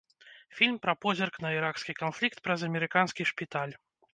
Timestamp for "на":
1.45-1.51